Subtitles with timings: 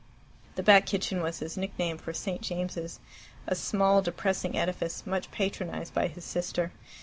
[0.55, 2.41] The Back Kitchen was his nickname for St.
[2.41, 2.99] James's,
[3.45, 6.71] a small depressing edifice much patronized by his sister.